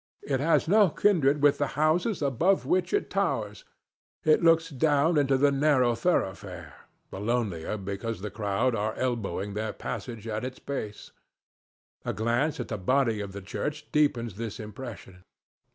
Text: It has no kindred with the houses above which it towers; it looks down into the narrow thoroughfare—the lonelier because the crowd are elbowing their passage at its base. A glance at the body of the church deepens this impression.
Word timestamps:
It 0.23 0.39
has 0.39 0.67
no 0.67 0.89
kindred 0.89 1.43
with 1.43 1.59
the 1.59 1.67
houses 1.77 2.23
above 2.23 2.65
which 2.65 2.91
it 2.91 3.07
towers; 3.07 3.65
it 4.23 4.41
looks 4.41 4.71
down 4.71 5.15
into 5.15 5.37
the 5.37 5.51
narrow 5.51 5.93
thoroughfare—the 5.93 7.19
lonelier 7.19 7.77
because 7.77 8.21
the 8.21 8.31
crowd 8.31 8.73
are 8.73 8.95
elbowing 8.95 9.53
their 9.53 9.73
passage 9.73 10.25
at 10.27 10.43
its 10.43 10.57
base. 10.57 11.11
A 12.03 12.13
glance 12.13 12.59
at 12.59 12.69
the 12.69 12.79
body 12.79 13.19
of 13.19 13.31
the 13.31 13.43
church 13.43 13.91
deepens 13.91 14.37
this 14.37 14.59
impression. 14.59 15.21